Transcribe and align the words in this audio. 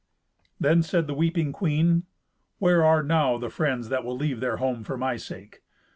Then 0.59 0.81
said 0.81 1.05
the 1.05 1.13
weeping 1.13 1.51
queen, 1.53 2.07
"Where 2.57 2.83
are 2.83 3.03
now 3.03 3.37
the 3.37 3.51
friends 3.51 3.89
that 3.89 4.03
will 4.03 4.17
leave 4.17 4.39
their 4.39 4.57
home 4.57 4.83
for 4.83 4.97
my 4.97 5.15
sake? 5.15 5.61